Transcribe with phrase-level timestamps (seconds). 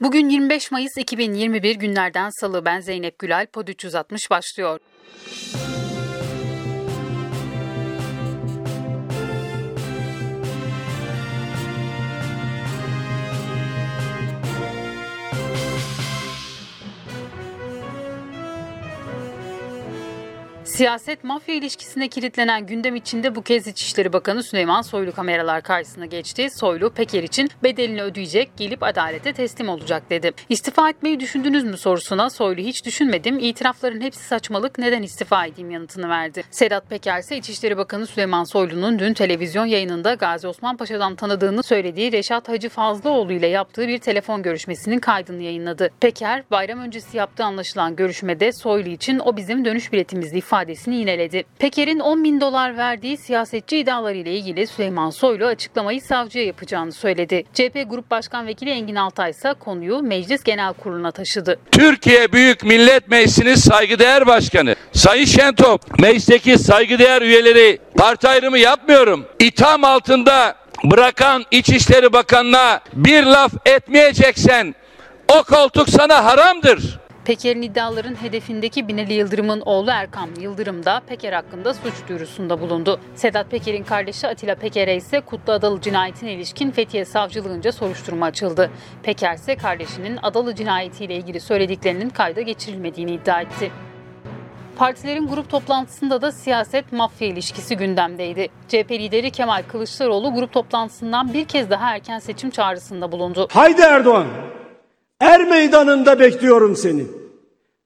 [0.00, 4.78] Bugün 25 Mayıs 2021 günlerden salı ben Zeynep Gülal Pod 360 başlıyor.
[20.68, 26.50] Siyaset mafya ilişkisine kilitlenen gündem içinde bu kez İçişleri Bakanı Süleyman Soylu kameralar karşısına geçti.
[26.50, 30.32] Soylu Peker için bedelini ödeyecek, gelip adalete teslim olacak dedi.
[30.48, 36.08] İstifa etmeyi düşündünüz mü sorusuna Soylu hiç düşünmedim, itirafların hepsi saçmalık, neden istifa edeyim yanıtını
[36.08, 36.42] verdi.
[36.50, 42.12] Sedat Peker ise İçişleri Bakanı Süleyman Soylu'nun dün televizyon yayınında Gazi Osman Paşa'dan tanıdığını söylediği
[42.12, 45.90] Reşat Hacı Fazlıoğlu ile yaptığı bir telefon görüşmesinin kaydını yayınladı.
[46.00, 51.44] Peker, bayram öncesi yaptığı anlaşılan görüşmede Soylu için o bizim dönüş biletimizdi ifade ifadesini yineledi.
[51.58, 57.44] Peker'in 10 bin dolar verdiği siyasetçi iddiaları ile ilgili Süleyman Soylu açıklamayı savcıya yapacağını söyledi.
[57.54, 61.60] CHP Grup Başkan Vekili Engin Altay ise konuyu Meclis Genel Kurulu'na taşıdı.
[61.72, 69.26] Türkiye Büyük Millet Meclisi'nin saygıdeğer başkanı Sayın Şentop, meclisteki saygıdeğer üyeleri parti ayrımı yapmıyorum.
[69.40, 74.74] İtham altında bırakan İçişleri Bakanı'na bir laf etmeyeceksen
[75.28, 76.98] o koltuk sana haramdır.
[77.28, 83.00] Peker'in iddiaların hedefindeki Binali Yıldırım'ın oğlu Erkan Yıldırım da Peker hakkında suç duyurusunda bulundu.
[83.14, 88.70] Sedat Peker'in kardeşi Atilla Peker'e ise Kutlu Adalı cinayetine ilişkin Fethiye Savcılığınca soruşturma açıldı.
[89.02, 93.70] Peker ise kardeşinin Adalı cinayetiyle ilgili söylediklerinin kayda geçirilmediğini iddia etti.
[94.76, 98.48] Partilerin grup toplantısında da siyaset mafya ilişkisi gündemdeydi.
[98.68, 103.48] CHP lideri Kemal Kılıçdaroğlu grup toplantısından bir kez daha erken seçim çağrısında bulundu.
[103.52, 104.26] Haydi Erdoğan,
[105.20, 107.02] er meydanında bekliyorum seni.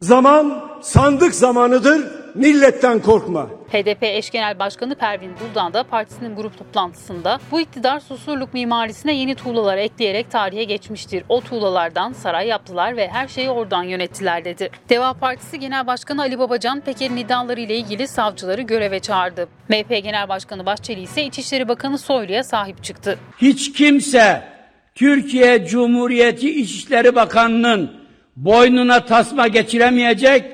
[0.00, 3.46] Zaman sandık zamanıdır, milletten korkma.
[3.72, 9.34] HDP eş genel başkanı Pervin Buldan da partisinin grup toplantısında bu iktidar susurluk mimarisine yeni
[9.34, 11.24] tuğlalar ekleyerek tarihe geçmiştir.
[11.28, 14.70] O tuğlalardan saray yaptılar ve her şeyi oradan yönettiler dedi.
[14.88, 19.48] Deva Partisi Genel Başkanı Ali Babacan Peker'in iddiaları ile ilgili savcıları göreve çağırdı.
[19.68, 23.18] MHP Genel Başkanı Bahçeli ise İçişleri Bakanı Soylu'ya sahip çıktı.
[23.38, 24.51] Hiç kimse
[24.94, 27.90] Türkiye Cumhuriyeti İçişleri Bakanı'nın
[28.36, 30.44] boynuna tasma geçiremeyecek.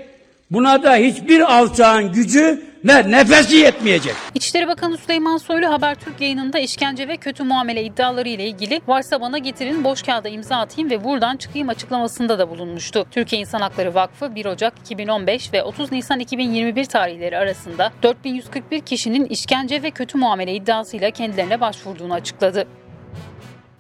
[0.51, 4.15] Buna da hiçbir alçağın gücü ve nefesi yetmeyecek.
[4.35, 9.39] İçişleri Bakanı Süleyman Soylu Habertürk yayınında işkence ve kötü muamele iddiaları ile ilgili varsa bana
[9.39, 13.07] getirin boş kağıda imza atayım ve buradan çıkayım açıklamasında da bulunmuştu.
[13.11, 19.25] Türkiye İnsan Hakları Vakfı 1 Ocak 2015 ve 30 Nisan 2021 tarihleri arasında 4141 kişinin
[19.25, 22.67] işkence ve kötü muamele iddiasıyla kendilerine başvurduğunu açıkladı.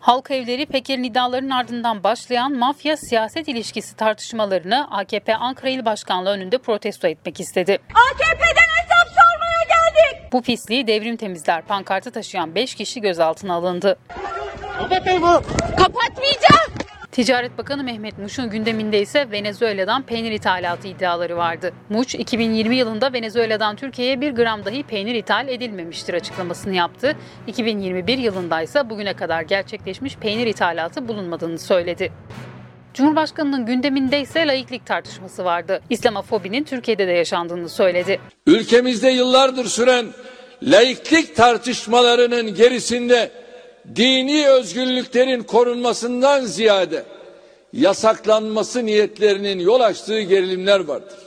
[0.00, 6.58] Halk evleri Peker'in iddialarının ardından başlayan mafya siyaset ilişkisi tartışmalarını AKP Ankara İl Başkanlığı önünde
[6.58, 7.72] protesto etmek istedi.
[7.72, 10.32] AKP'den hesap sormaya geldik.
[10.32, 13.98] Bu pisliği devrim temizler pankartı taşıyan 5 kişi gözaltına alındı.
[15.76, 16.77] Kapatmayacağım.
[17.18, 21.72] Ticaret Bakanı Mehmet Muş'un gündeminde ise Venezuela'dan peynir ithalatı iddiaları vardı.
[21.88, 27.16] Muş, 2020 yılında Venezuela'dan Türkiye'ye bir gram dahi peynir ithal edilmemiştir açıklamasını yaptı.
[27.46, 32.12] 2021 yılında ise bugüne kadar gerçekleşmiş peynir ithalatı bulunmadığını söyledi.
[32.94, 35.80] Cumhurbaşkanının gündeminde ise laiklik tartışması vardı.
[35.90, 38.20] İslamofobinin Türkiye'de de yaşandığını söyledi.
[38.46, 40.06] Ülkemizde yıllardır süren
[40.62, 43.30] laiklik tartışmalarının gerisinde
[43.96, 47.04] dini özgürlüklerin korunmasından ziyade
[47.72, 51.18] yasaklanması niyetlerinin yol açtığı gerilimler vardır.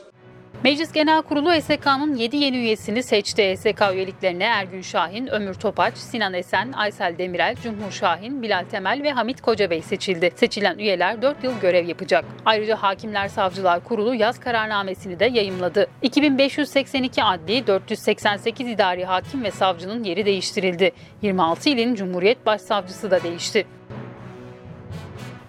[0.63, 3.55] Meclis Genel Kurulu SK'nın 7 yeni üyesini seçti.
[3.57, 9.11] SK üyeliklerine Ergün Şahin, Ömür Topaç, Sinan Esen, Aysel Demirel, Cumhur Şahin, Bilal Temel ve
[9.11, 10.31] Hamit Kocabey seçildi.
[10.35, 12.25] Seçilen üyeler 4 yıl görev yapacak.
[12.45, 15.87] Ayrıca Hakimler Savcılar Kurulu yaz kararnamesini de yayımladı.
[16.01, 20.91] 2582 adli, 488 idari hakim ve savcının yeri değiştirildi.
[21.21, 23.65] 26 ilin Cumhuriyet Başsavcısı da değişti.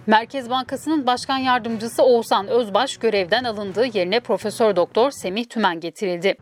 [0.07, 6.35] Merkez Bankası'nın başkan yardımcısı Oğuzhan Özbaş görevden alındığı yerine Profesör Doktor Semih Tümen getirildi.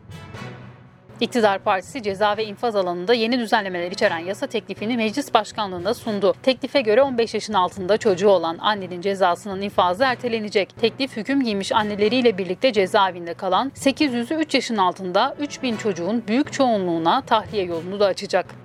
[1.20, 6.34] İktidar Partisi ceza ve infaz alanında yeni düzenlemeler içeren yasa teklifini meclis başkanlığında sundu.
[6.42, 10.74] Teklife göre 15 yaşın altında çocuğu olan annenin cezasının infazı ertelenecek.
[10.80, 17.20] Teklif hüküm giymiş anneleriyle birlikte cezaevinde kalan 800'ü 3 yaşın altında 3000 çocuğun büyük çoğunluğuna
[17.20, 18.61] tahliye yolunu da açacak.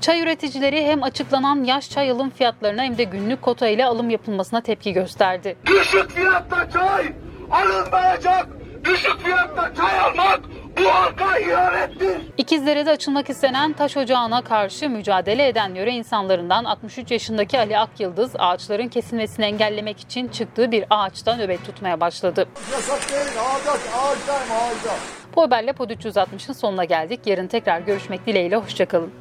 [0.00, 4.60] Çay üreticileri hem açıklanan yaş çay alım fiyatlarına hem de günlük kota ile alım yapılmasına
[4.60, 5.56] tepki gösterdi.
[5.66, 7.12] Düşük fiyatta çay
[7.50, 8.46] alınmayacak.
[8.84, 10.40] Düşük fiyatta çay almak
[10.78, 12.18] bu halka ihanettir.
[12.36, 18.88] İkizdere'de açılmak istenen taş ocağına karşı mücadele eden yöre insanlarından 63 yaşındaki Ali Akyıldız ağaçların
[18.88, 22.48] kesilmesini engellemek için çıktığı bir ağaçta nöbet tutmaya başladı.
[22.72, 24.94] Yasak değil ağaç ağaçtayım ağaçta.
[25.36, 27.20] Bu haberle Pod 360'ın sonuna geldik.
[27.26, 29.12] Yarın tekrar görüşmek dileğiyle hoşçakalın.